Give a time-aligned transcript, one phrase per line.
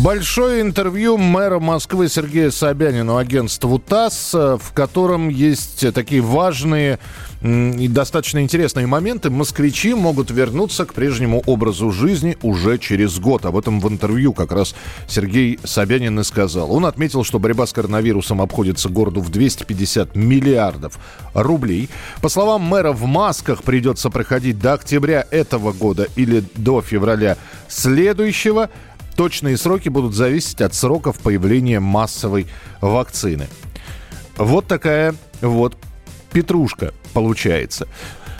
[0.00, 6.98] Большое интервью мэра Москвы Сергея Собянина агентству ТАСС, в котором есть такие важные
[7.42, 9.28] и достаточно интересные моменты.
[9.28, 13.44] Москвичи могут вернуться к прежнему образу жизни уже через год.
[13.44, 14.74] Об этом в интервью как раз
[15.08, 16.72] Сергей Собянин и сказал.
[16.72, 20.98] Он отметил, что борьба с коронавирусом обходится городу в 250 миллиардов
[21.34, 21.90] рублей.
[22.20, 27.36] По словам мэра, в масках придется проходить до октября этого года или до февраля
[27.68, 28.70] следующего.
[29.16, 32.46] Точные сроки будут зависеть от сроков появления массовой
[32.80, 33.48] вакцины.
[34.36, 35.76] Вот такая вот
[36.32, 37.86] петрушка получается.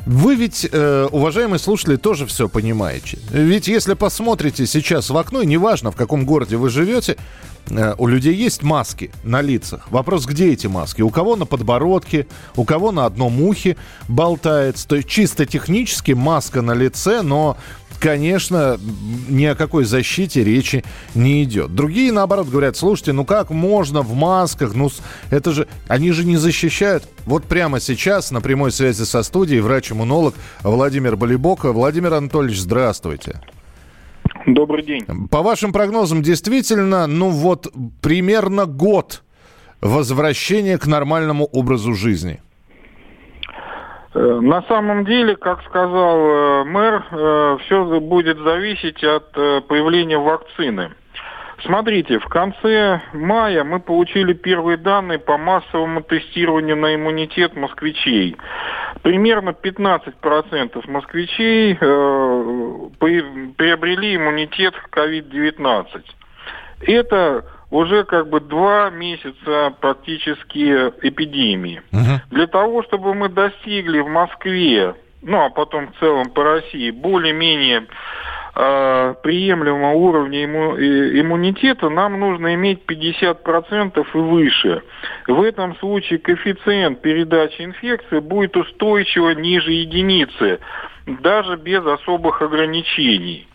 [0.05, 3.19] Вы ведь, э, уважаемые слушатели, тоже все понимаете.
[3.31, 7.17] Ведь если посмотрите сейчас в окно, неважно, в каком городе вы живете,
[7.99, 9.91] у людей есть маски на лицах.
[9.91, 11.03] Вопрос, где эти маски?
[11.03, 12.27] У кого на подбородке,
[12.57, 13.77] у кого на одном ухе
[14.09, 14.87] болтается.
[14.89, 17.57] То есть чисто технически маска на лице, но
[18.03, 18.81] конечно,
[19.29, 21.75] ни о какой защите речи не идет.
[21.75, 24.75] Другие, наоборот, говорят, слушайте, ну как можно в масках?
[24.75, 24.91] Ну,
[25.31, 27.05] это же, они же не защищают.
[27.27, 31.73] Вот прямо сейчас на прямой связи со студией врач-иммунолог Владимир Болибока.
[31.73, 33.41] Владимир Анатольевич, здравствуйте.
[34.47, 35.05] Добрый день.
[35.31, 37.69] По вашим прогнозам, действительно, ну вот
[38.01, 39.23] примерно год
[39.81, 42.41] возвращения к нормальному образу жизни–
[44.15, 50.93] Э, на самом деле, как сказал э, мэр, э, все будет зависеть от появления вакцины.
[51.65, 58.37] Смотрите, в конце мая мы получили первые данные по массовому тестированию на иммунитет москвичей.
[59.03, 61.77] Примерно 15% москвичей
[62.97, 66.03] приобрели иммунитет к COVID-19.
[66.87, 71.81] Это уже как бы два месяца практически эпидемии.
[71.93, 72.21] Угу.
[72.31, 77.87] Для того, чтобы мы достигли в Москве, ну а потом в целом по России, более-менее
[78.55, 84.83] э, приемлемого уровня имму, иммунитета, нам нужно иметь 50% и выше.
[85.27, 90.61] В этом случае коэффициент передачи инфекции будет устойчиво ниже единицы,
[91.07, 93.47] даже без особых ограничений.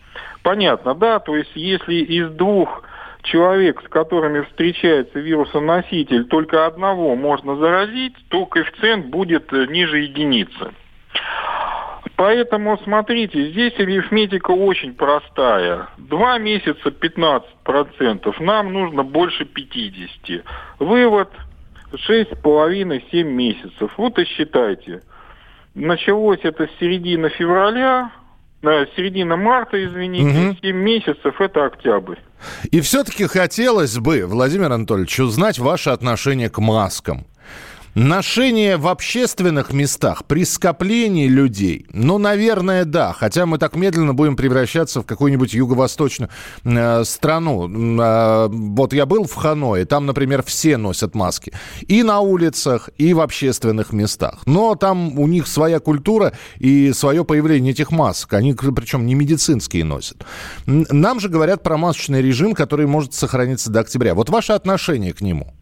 [0.42, 1.18] Понятно, да?
[1.18, 2.82] То есть если из двух
[3.22, 10.72] человек, с которыми встречается вирусоноситель, только одного можно заразить, то коэффициент будет э, ниже единицы.
[12.18, 15.86] Поэтому, смотрите, здесь арифметика очень простая.
[15.98, 20.42] Два месяца 15%, нам нужно больше 50%.
[20.80, 21.30] Вывод
[21.92, 23.92] 6,5-7 месяцев.
[23.96, 25.02] Вот и считайте.
[25.76, 28.10] Началось это с середины февраля,
[28.62, 30.56] да, середина марта, извините, угу.
[30.60, 32.16] 7 месяцев это октябрь.
[32.72, 37.28] И все-таки хотелось бы, Владимир Анатольевич, узнать ваше отношение к маскам.
[37.94, 43.12] Ношение в общественных местах при скоплении людей, ну, наверное, да.
[43.12, 46.30] Хотя мы так медленно будем превращаться в какую-нибудь юго-восточную
[46.64, 47.68] э, страну.
[47.68, 51.52] Э, вот я был в Ханое, там, например, все носят маски.
[51.86, 54.40] И на улицах, и в общественных местах.
[54.46, 58.34] Но там у них своя культура и свое появление этих масок.
[58.34, 60.24] Они, причем, не медицинские носят.
[60.66, 64.14] Нам же говорят про масочный режим, который может сохраниться до октября.
[64.14, 65.54] Вот ваше отношение к нему?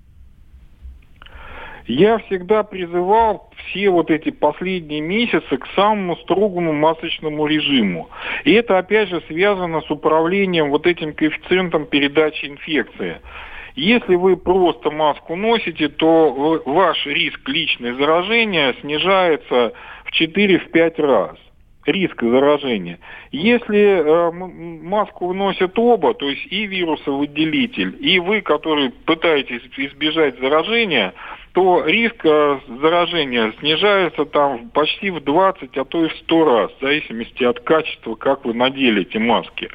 [1.86, 8.08] Я всегда призывал все вот эти последние месяцы к самому строгому масочному режиму.
[8.44, 13.20] И это опять же связано с управлением вот этим коэффициентом передачи инфекции.
[13.76, 19.72] Если вы просто маску носите, то ваш риск личной заражения снижается
[20.04, 21.36] в 4-5 раз
[21.86, 22.98] риск заражения.
[23.30, 31.14] Если э, маску носят оба, то есть и вирусовыделитель, и вы, который пытаетесь избежать заражения,
[31.56, 36.70] то риск э, заражения снижается там почти в 20, а то и в 100 раз,
[36.72, 39.70] в зависимости от качества, как вы надели эти маски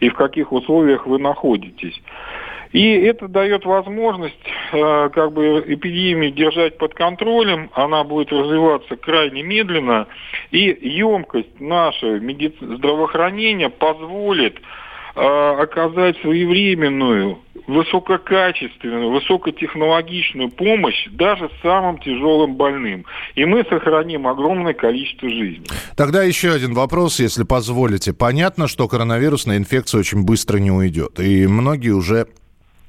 [0.00, 2.00] и в каких условиях вы находитесь.
[2.72, 4.40] И это дает возможность
[4.72, 10.06] э, как бы эпидемию держать под контролем, она будет развиваться крайне медленно,
[10.50, 14.56] и емкость нашего медици- здравоохранения позволит
[15.18, 23.04] оказать своевременную высококачественную, высокотехнологичную помощь даже самым тяжелым больным.
[23.34, 25.66] И мы сохраним огромное количество жизней.
[25.94, 28.14] Тогда еще один вопрос, если позволите.
[28.14, 31.20] Понятно, что коронавирусная инфекция очень быстро не уйдет.
[31.20, 32.28] И многие уже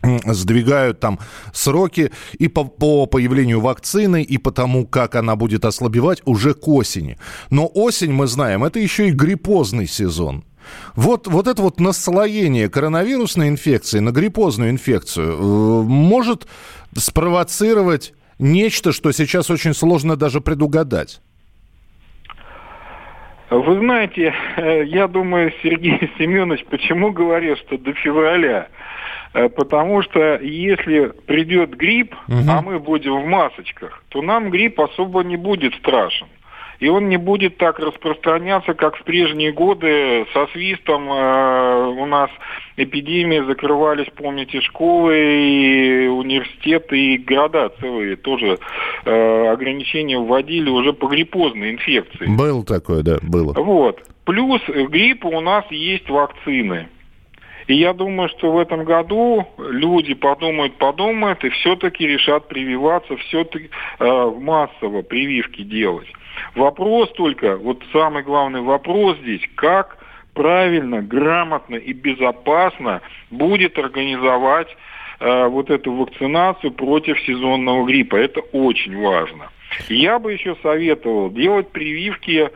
[0.02, 1.20] сдвигают там
[1.54, 6.68] сроки и по, по появлению вакцины, и по тому, как она будет ослабевать уже к
[6.70, 7.18] осени.
[7.50, 10.46] Но осень, мы знаем, это еще и гриппозный сезон.
[10.96, 16.48] Вот, вот это вот наслоение коронавирусной инфекции на гриппозную инфекцию э, может
[16.96, 21.22] спровоцировать нечто, что сейчас очень сложно даже предугадать.
[23.50, 24.34] Вы знаете,
[24.86, 28.68] я думаю, Сергей Семенович почему говорил, что до февраля?
[29.34, 32.38] Э, потому что если придет грипп, угу.
[32.48, 36.28] а мы будем в масочках, то нам грипп особо не будет страшен
[36.80, 42.30] и он не будет так распространяться, как в прежние годы со свистом э, у нас
[42.78, 48.58] эпидемии закрывались, помните, школы и университеты и города целые тоже
[49.06, 52.28] э, ограничения вводили уже по гриппозной инфекции.
[52.28, 53.54] Было такое, да, было.
[53.54, 54.02] Вот.
[54.24, 56.88] Плюс гриппа у нас есть вакцины.
[57.70, 63.70] И я думаю, что в этом году люди подумают, подумают и все-таки решат прививаться, все-таки
[64.00, 66.08] э, массово прививки делать.
[66.56, 70.00] Вопрос только, вот самый главный вопрос здесь, как
[70.34, 74.76] правильно, грамотно и безопасно будет организовать
[75.20, 78.16] э, вот эту вакцинацию против сезонного гриппа.
[78.16, 79.52] Это очень важно.
[79.90, 82.50] Я бы еще советовал делать прививки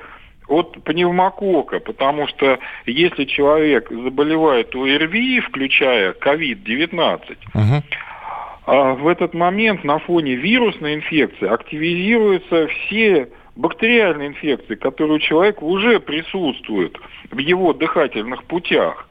[0.54, 9.02] от пневмокока, потому что если человек заболевает ОРВИ, включая COVID-19, угу.
[9.02, 16.00] в этот момент на фоне вирусной инфекции активизируются все бактериальные инфекции, которые у человека уже
[16.00, 16.98] присутствуют
[17.32, 19.08] в его дыхательных путях.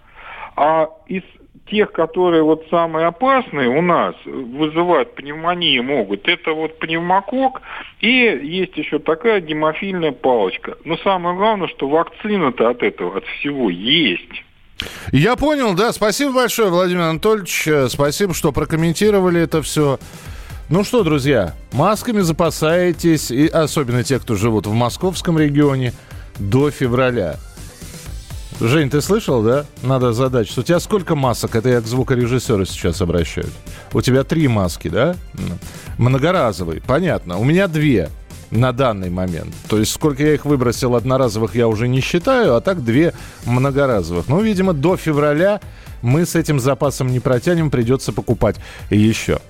[0.56, 1.22] А из
[1.66, 7.62] тех, которые вот самые опасные у нас вызывают пневмонию могут, это вот пневмокок
[8.00, 10.76] и есть еще такая гемофильная палочка.
[10.84, 14.44] Но самое главное, что вакцина-то от этого, от всего есть.
[15.12, 15.92] Я понял, да.
[15.92, 17.68] Спасибо большое, Владимир Анатольевич.
[17.88, 19.98] Спасибо, что прокомментировали это все.
[20.68, 25.92] Ну что, друзья, масками запасаетесь, и особенно те, кто живут в московском регионе,
[26.38, 27.36] до февраля.
[28.64, 29.64] Жень, ты слышал, да?
[29.82, 31.56] Надо задать, что у тебя сколько масок?
[31.56, 33.50] Это я к звукорежиссеру сейчас обращаюсь.
[33.92, 35.16] У тебя три маски, да?
[35.98, 37.38] Многоразовые, понятно.
[37.38, 38.08] У меня две
[38.52, 39.52] на данный момент.
[39.68, 43.14] То есть сколько я их выбросил одноразовых, я уже не считаю, а так две
[43.46, 44.28] многоразовых.
[44.28, 45.60] Ну, видимо, до февраля
[46.00, 48.56] мы с этим запасом не протянем, придется покупать
[48.90, 49.40] еще.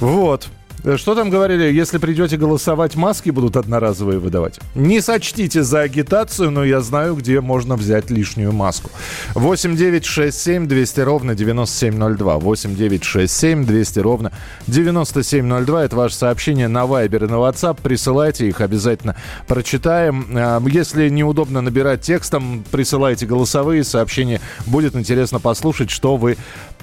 [0.00, 0.48] Вот.
[0.84, 4.60] Э, что там говорили, если придете голосовать, маски будут одноразовые выдавать?
[4.74, 8.90] Не сочтите за агитацию, но я знаю, где можно взять лишнюю маску.
[9.34, 12.38] 8 9 6 7 200 ровно 9702.
[12.38, 14.32] 8 9 6 7 200 ровно
[14.66, 15.84] 9702.
[15.84, 17.78] Это ваше сообщение на Viber и на WhatsApp.
[17.82, 19.16] Присылайте их, обязательно
[19.46, 20.26] прочитаем.
[20.36, 24.40] Э, если неудобно набирать текстом, присылайте голосовые сообщения.
[24.66, 26.36] Будет интересно послушать, что вы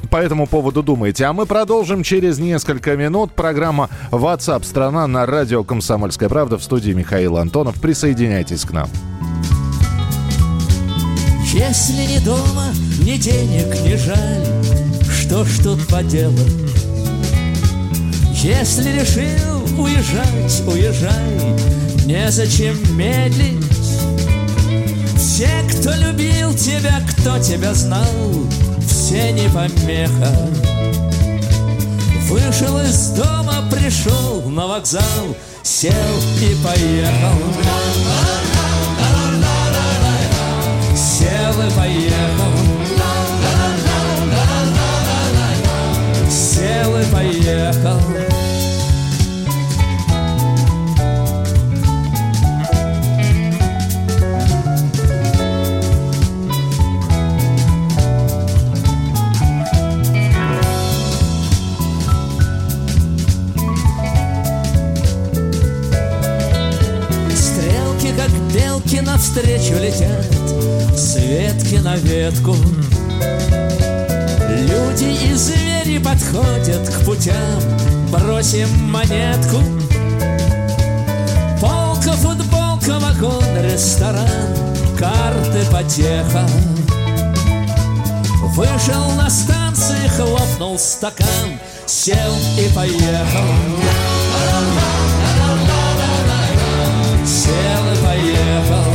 [0.10, 1.26] по этому поводу думаете.
[1.26, 3.32] А мы продолжим через несколько минут.
[3.34, 7.80] Программа WhatsApp страна на радио «Комсомольская правда» в студии Михаил Антонов.
[7.82, 8.90] Присоединяйтесь к нам.
[11.54, 12.68] Если не дома,
[13.00, 14.46] ни денег, ни жаль,
[15.10, 16.36] что ж тут поделать?
[18.34, 21.56] Если решил уезжать, уезжай,
[22.06, 23.64] незачем медлить.
[25.18, 28.06] Все, кто любил тебя, кто тебя знал,
[28.86, 30.50] все не помеха.
[32.28, 35.04] Вышел из дома, пришел на вокзал,
[35.62, 35.94] сел
[36.42, 37.38] и поехал.
[40.96, 42.52] Сел и поехал.
[46.30, 48.25] Сел и поехал.
[69.06, 70.26] Навстречу летят,
[70.98, 72.56] светки на ветку.
[74.50, 77.62] Люди и звери подходят к путям,
[78.12, 79.58] бросим монетку.
[81.62, 84.56] Полка, футболка, вагон, ресторан,
[84.98, 86.48] карты, потеха.
[88.56, 93.46] Вышел на станции, хлопнул стакан, сел и поехал.
[97.26, 98.95] Сел и поехал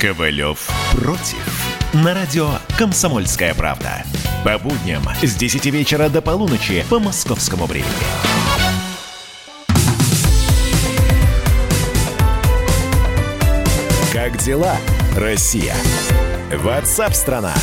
[0.00, 1.66] Ковалев против.
[1.92, 4.04] На радио «Комсомольская правда».
[4.44, 7.90] По будням с 10 вечера до полуночи по московскому времени.
[14.12, 14.76] Как дела,
[15.16, 15.74] Россия?
[16.52, 17.54] Ватсап-страна!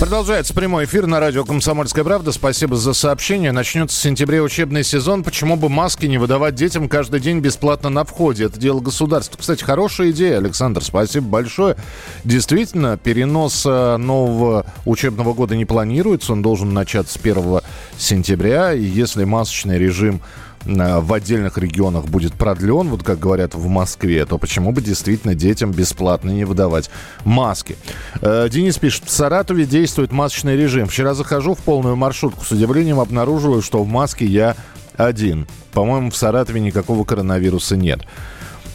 [0.00, 2.30] Продолжается прямой эфир на радио «Комсомольская правда».
[2.30, 3.50] Спасибо за сообщение.
[3.50, 5.24] Начнется в сентябре учебный сезон.
[5.24, 8.44] Почему бы маски не выдавать детям каждый день бесплатно на входе?
[8.44, 9.36] Это дело государства.
[9.36, 10.84] Кстати, хорошая идея, Александр.
[10.84, 11.76] Спасибо большое.
[12.22, 16.32] Действительно, перенос э, нового учебного года не планируется.
[16.32, 17.60] Он должен начаться с 1
[17.98, 18.74] сентября.
[18.74, 20.20] И если масочный режим
[20.68, 25.72] в отдельных регионах будет продлен, вот как говорят в Москве, то почему бы действительно детям
[25.72, 26.90] бесплатно не выдавать
[27.24, 27.76] маски?
[28.20, 30.86] Э, Денис пишет, в Саратове действует масочный режим.
[30.86, 34.56] Вчера захожу в полную маршрутку, с удивлением обнаруживаю, что в маске я
[34.96, 35.46] один.
[35.72, 38.00] По-моему, в Саратове никакого коронавируса нет.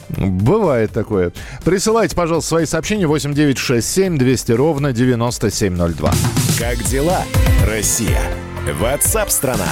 [0.10, 1.32] Бывает такое.
[1.64, 6.14] Присылайте, пожалуйста, свои сообщения 8967 200 ровно 9702.
[6.60, 7.24] Как дела,
[7.68, 8.22] Россия?
[8.80, 9.68] Ватсап-страна!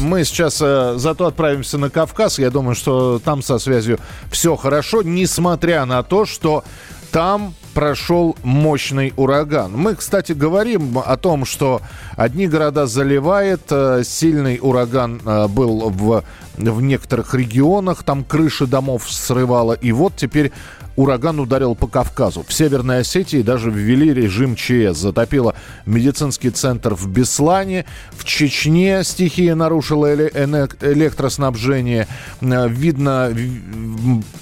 [0.00, 2.38] Мы сейчас э, зато отправимся на Кавказ.
[2.38, 3.98] Я думаю, что там со связью
[4.30, 6.64] все хорошо, несмотря на то, что
[7.10, 9.72] там прошел мощный ураган.
[9.72, 11.80] Мы, кстати, говорим о том, что
[12.16, 16.24] одни города заливает, э, сильный ураган э, был в,
[16.56, 20.52] в некоторых регионах, там крыши домов срывало, и вот теперь
[20.98, 22.44] ураган ударил по Кавказу.
[22.46, 24.98] В Северной Осетии даже ввели режим ЧС.
[24.98, 25.54] Затопило
[25.86, 27.84] медицинский центр в Беслане.
[28.10, 32.08] В Чечне стихия нарушила электроснабжение.
[32.40, 33.32] Видно,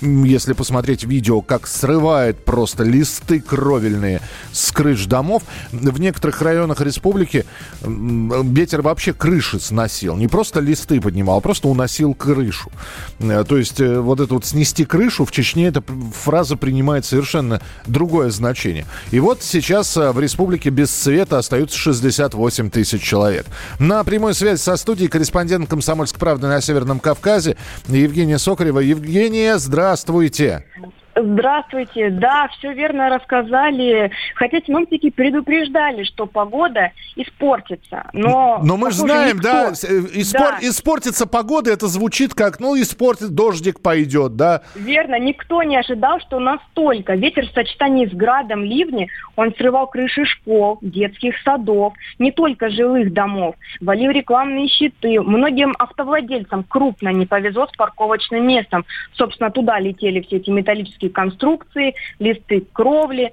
[0.00, 4.22] если посмотреть видео, как срывает просто листы кровельные
[4.52, 5.42] с крыш домов.
[5.72, 7.44] В некоторых районах республики
[7.82, 10.16] ветер вообще крыши сносил.
[10.16, 12.72] Не просто листы поднимал, а просто уносил крышу.
[13.18, 15.82] Э, то есть э, вот это вот снести крышу в Чечне, это
[16.14, 18.86] фраза фраза принимает совершенно другое значение.
[19.10, 23.46] И вот сейчас э, в республике без света остаются 68 тысяч человек.
[23.80, 27.56] На прямой связи со студией корреспондент «Комсомольской правды» на Северном Кавказе
[27.88, 28.78] Евгения Сокарева.
[28.78, 30.64] Евгения, здравствуйте.
[30.76, 31.05] Здравствуйте.
[31.16, 34.10] Да, все верно рассказали.
[34.34, 38.08] Хотя синоптики предупреждали, что погода испортится.
[38.12, 39.48] Но, Но мы же знаем, никто...
[39.48, 40.40] да, э, испор...
[40.40, 44.62] да, испортится погода, это звучит как, ну, испортит, дождик пойдет, да?
[44.74, 45.18] Верно.
[45.18, 47.14] Никто не ожидал, что настолько.
[47.14, 53.12] Ветер в сочетании с градом, ливни, он срывал крыши школ, детских садов, не только жилых
[53.12, 53.54] домов.
[53.80, 55.20] Валил рекламные щиты.
[55.20, 58.84] Многим автовладельцам крупно не повезло с парковочным местом.
[59.14, 63.32] Собственно, туда летели все эти металлические металлические конструкции, листы кровли.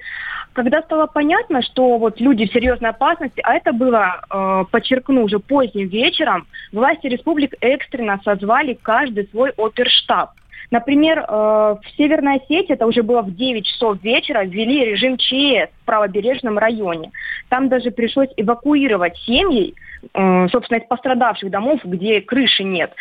[0.54, 5.40] Когда стало понятно, что вот люди в серьезной опасности, а это было, э, подчеркну, уже
[5.40, 10.32] поздним вечером, власти республик экстренно созвали каждый свой оперштаб.
[10.74, 15.70] Например, э, в Северной Осетии, это уже было в 9 часов вечера, ввели режим ЧС
[15.70, 17.12] в правобережном районе.
[17.50, 19.76] Там даже пришлось эвакуировать семьи,
[20.16, 22.92] э, собственно, из пострадавших домов, где крыши нет.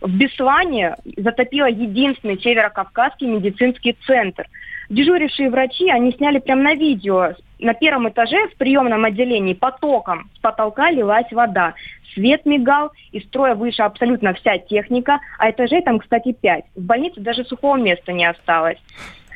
[0.00, 4.46] В Беслане затопило единственный северокавказский медицинский центр.
[4.88, 7.34] Дежурившие врачи, они сняли прямо на видео.
[7.58, 11.74] На первом этаже в приемном отделении потоком с потолка лилась вода.
[12.14, 16.64] Свет мигал, из строя вышла абсолютно вся техника, а этажей там, кстати, пять.
[16.74, 18.78] В больнице даже сухого места не осталось.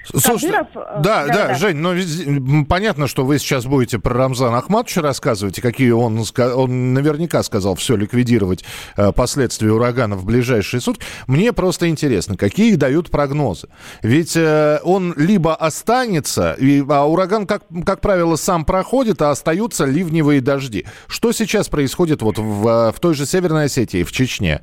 [0.05, 4.59] Слушай, Кадыров, э, да, да, да, Жень, ну понятно, что вы сейчас будете про Рамзана
[4.59, 8.65] Ахматовича рассказывать, какие он, он наверняка сказал все ликвидировать
[8.97, 11.05] э, последствия урагана в ближайшие сутки.
[11.27, 13.69] Мне просто интересно, какие дают прогнозы.
[14.03, 19.85] Ведь э, он либо останется, и, а ураган, как, как правило, сам проходит, а остаются
[19.85, 20.87] ливневые дожди.
[21.07, 24.63] Что сейчас происходит вот в, в той же Северной Осетии, в Чечне?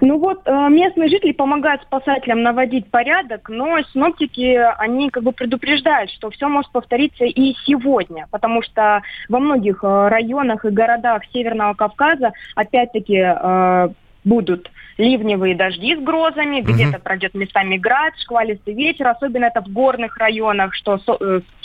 [0.00, 6.10] Ну вот, э, местные жители помогают спасателям наводить порядок, но синоптики, они как бы предупреждают,
[6.10, 11.74] что все может повториться и сегодня, потому что во многих э, районах и городах Северного
[11.74, 13.88] Кавказа опять-таки э,
[14.24, 16.72] будут ливневые дожди с грозами, угу.
[16.72, 20.98] где-то пройдет местами град, шквалистый ветер, особенно это в горных районах, что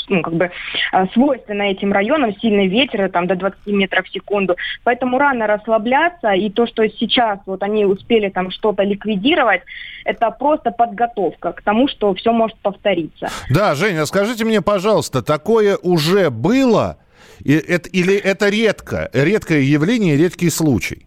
[0.09, 0.51] ну, как бы
[0.93, 4.55] э, свойственно этим районам, сильный ветер там до 20 метров в секунду.
[4.83, 9.61] Поэтому рано расслабляться, и то, что сейчас вот они успели там что-то ликвидировать,
[10.05, 13.29] это просто подготовка к тому, что все может повториться.
[13.49, 16.97] Да, Женя, скажите мне, пожалуйста, такое уже было?
[17.43, 21.05] Или это редко, редкое явление, редкий случай?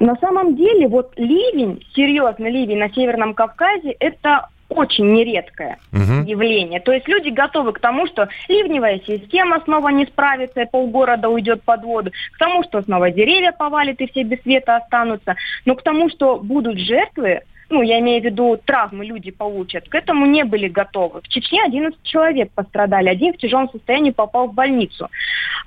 [0.00, 6.26] На самом деле, вот ливень, серьезный ливень на Северном Кавказе, это очень нередкое угу.
[6.26, 6.80] явление.
[6.80, 11.62] То есть люди готовы к тому, что ливневая система снова не справится, и полгорода уйдет
[11.62, 15.82] под воду, к тому, что снова деревья повалит и все без света останутся, но к
[15.82, 20.44] тому, что будут жертвы, ну, я имею в виду, травмы люди получат, к этому не
[20.44, 21.20] были готовы.
[21.20, 25.08] В Чечне 11 человек пострадали, один в тяжелом состоянии попал в больницу.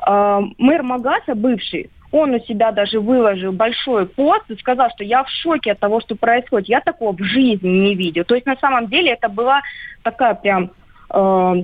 [0.08, 5.24] Э, мэр Магаса, бывший, он у себя даже выложил большой пост и сказал, что я
[5.24, 6.70] в шоке от того, что происходит.
[6.70, 8.24] Я такого в жизни не видел.
[8.24, 9.62] То есть на самом деле это была
[10.04, 10.72] такая прям
[11.14, 11.64] э,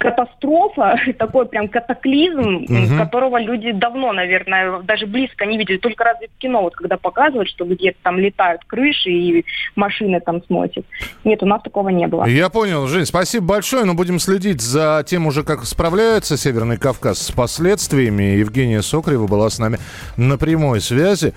[0.00, 2.96] катастрофа, такой прям катаклизм, угу.
[2.98, 5.76] которого люди давно, наверное, даже близко не видели.
[5.76, 9.44] Только разве в кино, вот когда показывают, что где-то там летают крыши и
[9.76, 10.86] машины там сносят.
[11.24, 12.24] Нет, у нас такого не было.
[12.24, 17.18] Я понял, Жень, спасибо большое, но будем следить за тем уже, как справляется Северный Кавказ
[17.18, 18.38] с последствиями.
[18.38, 19.78] Евгения Сокрева была с нами
[20.16, 21.34] на прямой связи.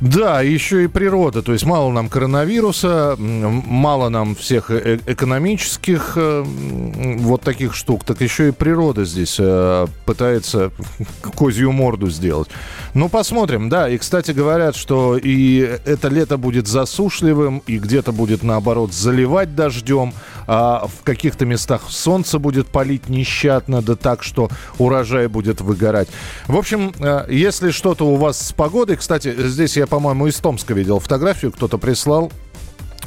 [0.00, 1.40] Да, еще и природа.
[1.42, 8.20] То есть мало нам коронавируса, мало нам всех э, экономических э, вот таких штук, так
[8.20, 10.70] еще и природа здесь э, пытается
[11.34, 12.48] козью морду сделать.
[12.92, 13.88] Ну, посмотрим, да.
[13.88, 20.12] И, кстати, говорят, что и это лето будет засушливым, и где-то будет, наоборот, заливать дождем,
[20.46, 26.08] а в каких-то местах солнце будет палить нещадно, да так, что урожай будет выгорать.
[26.48, 26.92] В общем,
[27.30, 31.78] если что-то у вас с погодой, кстати, здесь я по-моему, из Томска видел фотографию, кто-то
[31.78, 32.32] прислал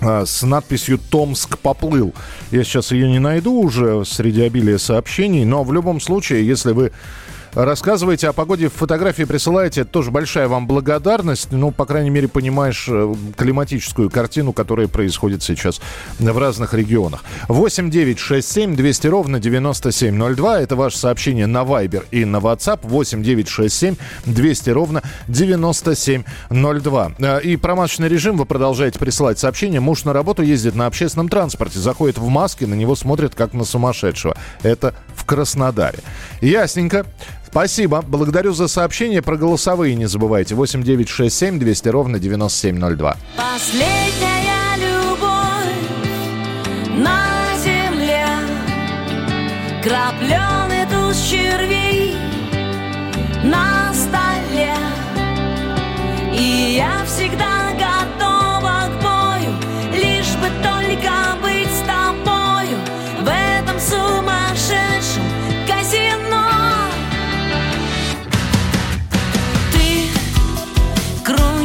[0.02, 2.14] а, с надписью «Томск поплыл».
[2.52, 6.92] Я сейчас ее не найду уже среди обилия сообщений, но в любом случае, если вы
[7.54, 9.84] Рассказывайте о погоде, фотографии присылаете.
[9.84, 11.52] Тоже большая вам благодарность.
[11.52, 15.82] Ну, по крайней мере, понимаешь э, климатическую картину, которая происходит сейчас
[16.20, 17.24] в разных регионах.
[17.48, 20.62] 8 9 6 7 200 ровно 9702.
[20.62, 22.82] Это ваше сообщение на Viber и на WhatsApp.
[22.84, 23.96] 8 9 6 7
[24.28, 27.12] 200 ровно 9702.
[27.18, 29.80] Э, и промашечный режим вы продолжаете присылать сообщения.
[29.80, 33.66] Муж на работу ездит на общественном транспорте, заходит в маске, на него смотрят как на
[33.66, 34.38] сумасшедшего.
[34.62, 36.00] Это в Краснодаре.
[36.42, 37.08] Ясненько.
[37.52, 38.04] Спасибо.
[38.06, 39.22] Благодарю за сообщение.
[39.22, 40.56] Про голосовые не забывайте.
[40.56, 43.18] 8 9 6 7 200 ровно 9702.
[43.36, 45.40] Последняя любовь
[46.98, 48.26] на земле
[49.84, 52.16] Крапленый туз червей
[53.44, 54.76] на столе
[56.34, 57.04] И я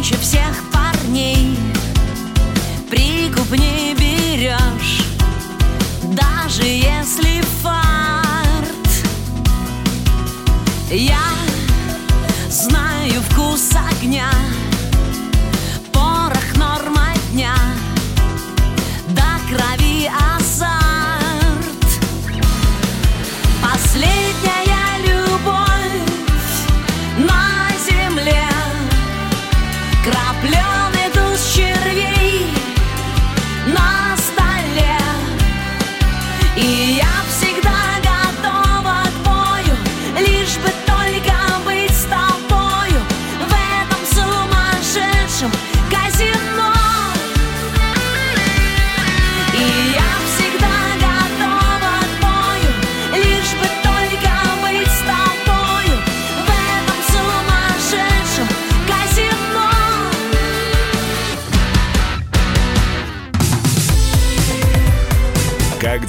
[0.05, 0.44] круче всех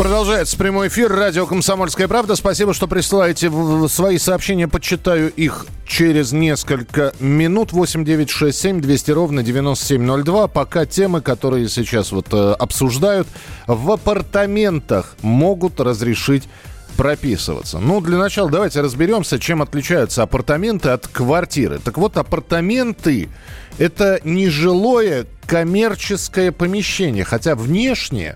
[0.00, 1.12] Продолжается прямой эфир.
[1.12, 2.34] Радио «Комсомольская правда».
[2.34, 3.52] Спасибо, что присылаете
[3.86, 4.66] свои сообщения.
[4.66, 7.72] Почитаю их через несколько минут.
[7.72, 10.46] 8 9 6 7 200 ровно 9702.
[10.46, 13.28] Пока темы, которые сейчас вот э, обсуждают,
[13.66, 16.48] в апартаментах могут разрешить
[16.96, 17.78] прописываться.
[17.78, 21.78] Ну, для начала давайте разберемся, чем отличаются апартаменты от квартиры.
[21.78, 23.28] Так вот, апартаменты–
[23.78, 28.34] это нежилое коммерческое помещение, хотя внешне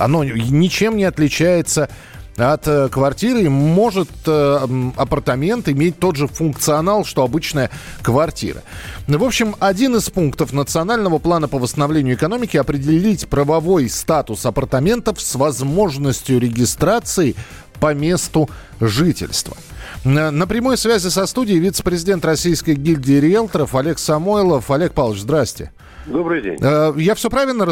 [0.00, 1.90] Оно ничем не отличается
[2.36, 8.62] от э, квартиры, может э, апартамент иметь тот же функционал, что обычная квартира.
[9.06, 15.34] В общем, один из пунктов национального плана по восстановлению экономики определить правовой статус апартаментов с
[15.34, 17.34] возможностью регистрации
[17.78, 18.48] по месту
[18.80, 19.56] жительства.
[20.04, 24.70] На прямой связи со студией вице-президент Российской гильдии риэлторов Олег Самойлов.
[24.70, 25.72] Олег Павлович, здрасте.
[26.10, 26.58] Добрый день.
[26.60, 27.64] Э, я все правильно,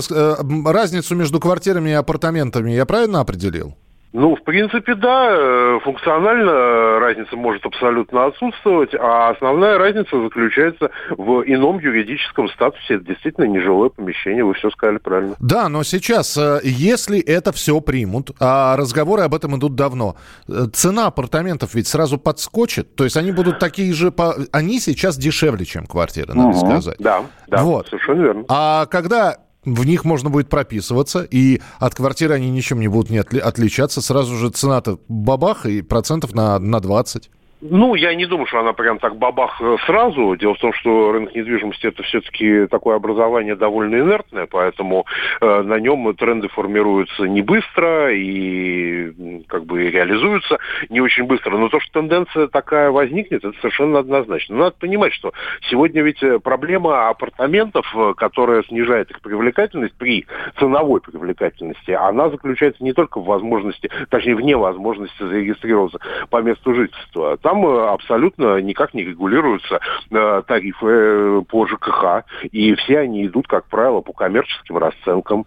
[0.71, 3.75] разницу между квартирами и апартаментами я правильно определил?
[4.13, 11.43] Ну, в принципе, да, э, функционально разница может абсолютно отсутствовать, а основная разница заключается в
[11.43, 12.95] ином юридическом статусе.
[12.95, 15.37] Это действительно нежилое помещение, вы все сказали правильно.
[15.41, 20.17] Да, но сейчас, э, если это все примут, а разговоры об этом идут давно,
[20.49, 24.11] э, цена апартаментов ведь сразу подскочит, то есть они будут такие же,
[24.53, 26.67] они сейчас дешевле, чем квартиры, надо угу.
[26.67, 26.97] сказать.
[26.99, 27.89] Да, да, вот.
[27.89, 28.45] совершенно верно.
[28.49, 29.37] А когда
[29.75, 34.01] в них можно будет прописываться, и от квартиры они ничем не будут не отли- отличаться.
[34.01, 37.31] Сразу же цена-то бабах и процентов на, на 20.
[37.61, 40.37] Ну, я не думаю, что она прям так бабах э, сразу.
[40.37, 45.07] Дело в том, что рынок недвижимости это все-таки такое образование довольно инертное, поэтому
[45.41, 51.59] э, на нем тренды формируются не быстро и как бы реализуются не очень быстро.
[51.59, 54.57] Но то, что тенденция такая возникнет, это совершенно однозначно.
[54.57, 55.33] Но надо понимать, что
[55.69, 60.27] сегодня ведь э, проблема апартаментов, э, которая снижает их привлекательность при
[60.61, 65.99] ценовой привлекательности, она заключается не только в возможности, точнее, в невозможности зарегистрироваться
[66.31, 69.81] по месту жительства там э, абсолютно никак не регулируются
[70.11, 75.47] э, тарифы э, по ЖКХ, и все они идут, как правило, по коммерческим расценкам.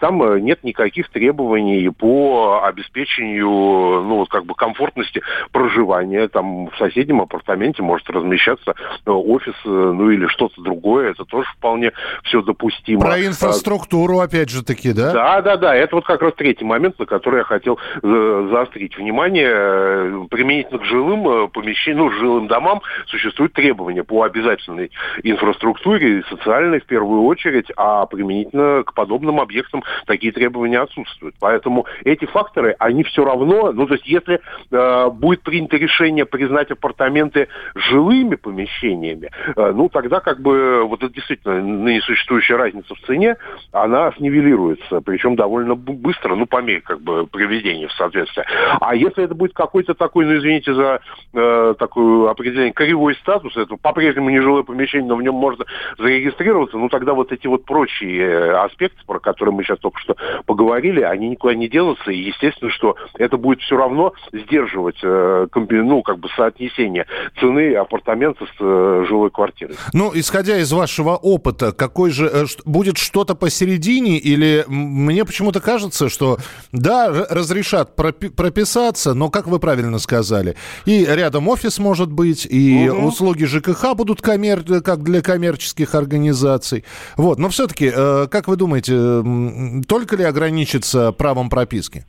[0.00, 5.20] Там нет никаких требований по обеспечению, ну, как бы комфортности
[5.52, 6.28] проживания.
[6.28, 11.10] Там в соседнем апартаменте может размещаться офис, ну, или что-то другое.
[11.10, 13.00] Это тоже вполне все допустимо.
[13.02, 15.12] Про инфраструктуру, опять же таки, да?
[15.12, 15.74] Да, да, да.
[15.74, 20.26] Это вот как раз третий момент, на который я хотел заострить внимание.
[20.28, 24.90] Применительно к жилым помещениям, ну, жилым домам существуют требования по обязательной
[25.22, 31.34] инфраструктуре, социальной в первую очередь, а применительно к подобным объектам такие требования отсутствуют.
[31.40, 36.70] Поэтому эти факторы, они все равно, ну, то есть если э, будет принято решение признать
[36.70, 43.00] апартаменты жилыми помещениями, э, ну, тогда как бы вот это действительно ныне существующая разница в
[43.06, 43.36] цене,
[43.72, 48.46] она снивелируется, причем довольно быстро, ну, по мере как бы приведения в соответствие.
[48.80, 51.00] А если это будет какой-то такой, ну, извините за
[51.34, 55.64] э, такое определение, кривой статус, это по-прежнему нежилое помещение, но в нем можно
[55.98, 60.16] зарегистрироваться, ну тогда вот эти вот прочие э, аспекты, про которые мы сейчас только что
[60.46, 66.02] поговорили, они никуда не денутся, и естественно, что это будет все равно сдерживать, э, ну,
[66.02, 67.06] как бы соотнесение
[67.40, 69.76] цены апартамента с жилой квартирой.
[69.92, 76.38] Ну, исходя из вашего опыта, какой же будет что-то посередине, или мне почему-то кажется, что
[76.72, 82.88] да, разрешат пропи- прописаться, но, как вы правильно сказали, и рядом офис может быть, и
[82.88, 83.06] угу.
[83.06, 84.62] услуги ЖКХ будут коммер...
[84.82, 86.84] как для коммерческих организаций.
[87.16, 87.38] Вот.
[87.38, 92.04] Но все-таки, э, как вы думаете, только ли ограничится правом прописки?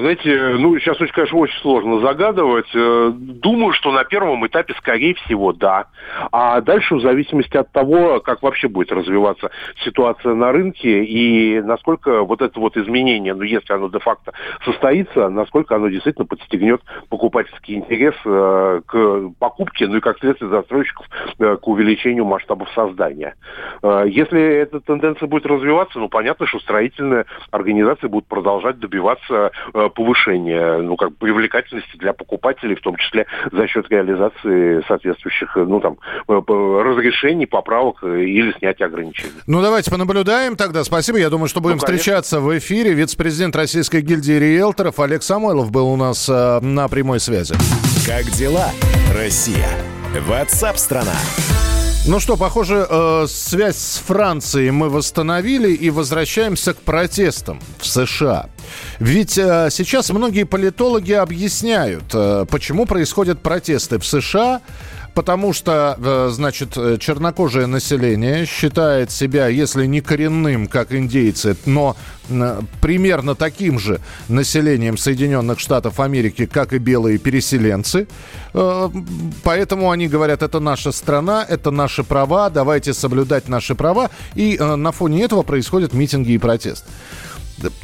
[0.00, 2.68] Знаете, ну, сейчас, очень, конечно, очень сложно загадывать.
[2.74, 5.86] Э, думаю, что на первом этапе, скорее всего, да.
[6.32, 9.50] А дальше, в зависимости от того, как вообще будет развиваться
[9.84, 14.32] ситуация на рынке и насколько вот это вот изменение, ну, если оно де-факто
[14.64, 21.06] состоится, насколько оно действительно подстегнет покупательский интерес э, к покупке, ну и, как следствие, застройщиков
[21.38, 23.34] э, к увеличению масштабов создания.
[23.82, 29.52] Если эта тенденция будет развиваться, ну, понятно, что строительные организации будут продолжать добиваться
[29.90, 35.98] повышения ну, как привлекательности для покупателей, в том числе за счет реализации соответствующих ну, там,
[36.28, 39.32] э, разрешений, поправок э, или снятия ограничений.
[39.46, 40.84] Ну, давайте понаблюдаем тогда.
[40.84, 41.18] Спасибо.
[41.18, 42.92] Я думаю, что будем ну, встречаться в эфире.
[42.92, 47.54] Вице-президент Российской гильдии риэлторов Олег Самойлов был у нас э, на прямой связи.
[48.06, 48.70] Как дела,
[49.14, 49.68] Россия?
[50.26, 51.16] Ватсап-страна!
[52.06, 58.48] Ну что, похоже, э, связь с Францией мы восстановили и возвращаемся к протестам в США.
[58.98, 64.62] Ведь э, сейчас многие политологи объясняют, э, почему происходят протесты в США
[65.14, 71.96] потому что, э, значит, э, чернокожее население считает себя, если не коренным, как индейцы, но
[72.28, 78.06] э, примерно таким же населением Соединенных Штатов Америки, как и белые переселенцы.
[79.44, 84.10] Поэтому они говорят, это наша страна, это наши права, давайте соблюдать наши права.
[84.34, 86.86] И на фоне этого происходят митинги и протесты.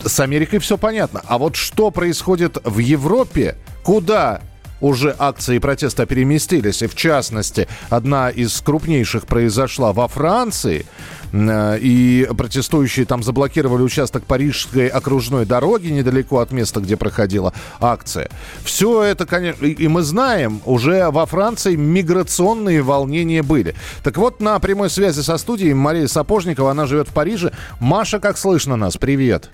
[0.05, 1.23] С Америкой все понятно.
[1.27, 4.41] А вот что происходит в Европе, куда
[4.81, 6.83] уже акции протеста переместились.
[6.83, 10.87] И в частности, одна из крупнейших произошла во Франции.
[11.33, 18.31] Э, и протестующие там заблокировали участок Парижской окружной дороги недалеко от места, где проходила акция.
[18.65, 23.75] Все это, конечно, и мы знаем, уже во Франции миграционные волнения были.
[24.03, 27.53] Так вот, на прямой связи со студией Мария Сапожникова, она живет в Париже.
[27.81, 28.97] Маша, как слышно нас?
[28.97, 29.51] Привет.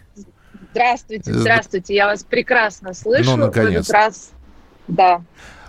[0.73, 1.95] Здравствуйте, здравствуйте.
[1.95, 3.33] Я вас прекрасно слышу.
[3.33, 3.91] Ну, наконец.
[3.91, 4.31] Раз...
[4.93, 5.23] Да.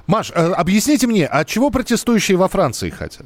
[0.08, 3.26] Маш, э, объясните мне, от чего протестующие во Франции хотят?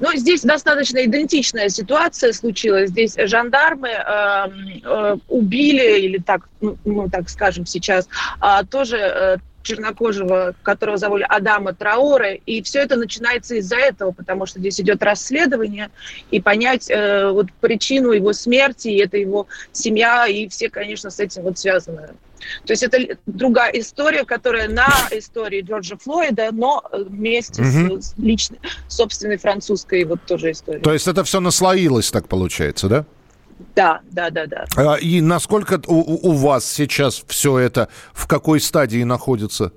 [0.00, 2.90] Ну, здесь достаточно идентичная ситуация случилась.
[2.90, 4.46] Здесь жандармы э,
[4.84, 8.08] э, убили, или так, ну, ну, так скажем сейчас,
[8.42, 14.60] э, тоже чернокожего, которого зовут Адама Траоре, и все это начинается из-за этого, потому что
[14.60, 15.90] здесь идет расследование,
[16.30, 21.18] и понять э, вот причину его смерти, и это его семья, и все, конечно, с
[21.18, 22.10] этим вот связаны.
[22.66, 28.00] То есть это другая история, которая на истории Джорджа Флойда, но вместе угу.
[28.00, 30.82] с, с личной, собственной французской вот тоже историей.
[30.82, 33.06] То есть это все наслоилось, так получается, да?
[33.74, 34.64] Да, да, да, да.
[34.76, 39.72] А, и насколько у, у вас сейчас все это в какой стадии находится?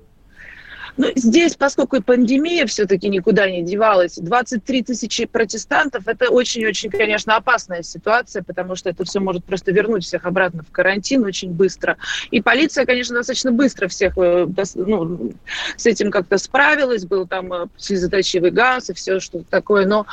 [0.98, 7.84] Ну, здесь, поскольку пандемия все-таки никуда не девалась, 23 тысячи протестантов– это очень-очень, конечно, опасная
[7.84, 11.96] ситуация, потому что это все может просто вернуть всех обратно в карантин очень быстро.
[12.32, 15.32] И полиция, конечно, достаточно быстро всех э, ну,
[15.76, 17.04] с этим как-то справилась.
[17.04, 19.86] Был там э, слезоточивый газ и все что такое.
[19.86, 20.04] Но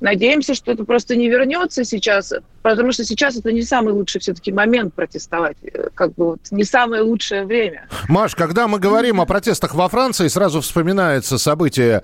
[0.00, 4.52] надеемся, что это просто не вернется сейчас, потому что сейчас это не самый лучший все-таки
[4.52, 7.88] момент протестовать, э, как бы вот не самое лучшее время.
[8.08, 12.02] Маш, когда мы говорим о протестах во Франции, сразу вспоминаются события,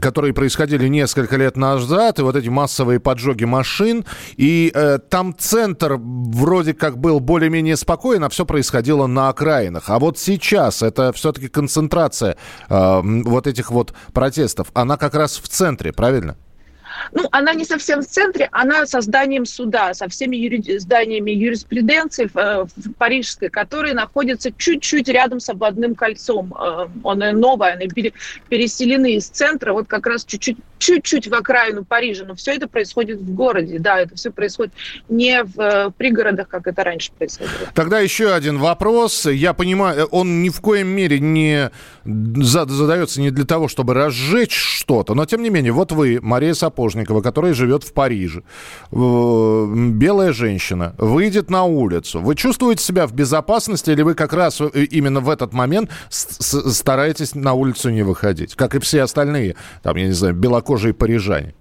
[0.00, 4.04] которые происходили несколько лет назад, и вот эти массовые поджоги машин.
[4.36, 9.90] И э, там центр вроде как был более-менее спокоен, а все происходило на окраинах.
[9.90, 12.36] А вот сейчас это все-таки концентрация
[12.68, 16.36] э, вот этих вот протестов, она как раз в центре, правильно?
[17.12, 20.78] Ну, она не совсем в центре, она со зданием суда, со всеми юри...
[20.78, 22.66] зданиями юриспруденции э,
[22.98, 26.54] парижской, которые находятся чуть-чуть рядом с обводным кольцом.
[26.54, 28.12] Э, оно новое, они пере...
[28.48, 33.18] переселены из центра, вот как раз чуть-чуть чуть-чуть в окраину Парижа, но все это происходит
[33.18, 34.74] в городе, да, это все происходит
[35.08, 37.70] не в э, пригородах, как это раньше происходило.
[37.74, 39.26] Тогда еще один вопрос.
[39.26, 41.70] Я понимаю, он ни в коем мере не
[42.04, 47.22] задается не для того, чтобы разжечь что-то, но тем не менее, вот вы, Мария Сапожникова,
[47.22, 48.42] которая живет в Париже,
[48.90, 52.20] белая женщина, выйдет на улицу.
[52.20, 57.34] Вы чувствуете себя в безопасности или вы как раз э, именно в этот момент стараетесь
[57.34, 61.54] на улицу не выходить, как и все остальные, там, я не знаю, белокожие белокожие парижане?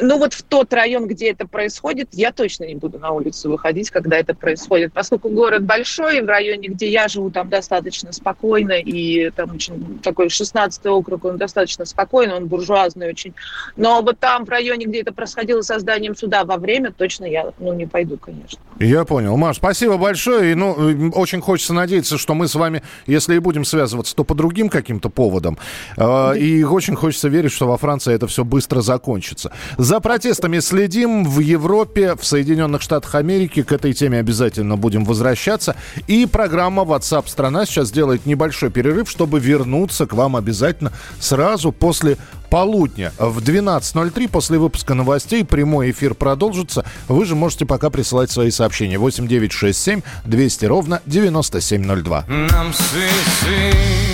[0.00, 3.90] Ну вот в тот район, где это происходит, я точно не буду на улицу выходить,
[3.90, 9.30] когда это происходит, поскольку город большой, в районе, где я живу, там достаточно спокойно, и
[9.30, 13.34] там очень такой 16-й округ, он достаточно спокойный, он буржуазный очень.
[13.76, 17.52] Но вот там, в районе, где это происходило со зданием суда во время, точно я
[17.58, 18.58] ну, не пойду, конечно.
[18.78, 19.36] Я понял.
[19.36, 20.52] Маш, спасибо большое.
[20.52, 24.34] И, ну, очень хочется надеяться, что мы с вами, если и будем связываться, то по
[24.34, 25.58] другим каким-то поводам.
[25.96, 29.52] Э, и очень хочется верить, что во Франции это все быстро закончится.
[29.84, 33.62] За протестами следим в Европе, в Соединенных Штатах Америки.
[33.62, 35.76] К этой теме обязательно будем возвращаться.
[36.06, 42.16] И программа WhatsApp страна сейчас делает небольшой перерыв, чтобы вернуться к вам обязательно сразу после
[42.48, 46.86] полудня в 12.03 после выпуска новостей прямой эфир продолжится.
[47.06, 48.98] Вы же можете пока присылать свои сообщения.
[48.98, 52.24] 8967 200 ровно 9702.
[52.26, 54.13] Нам цинизмом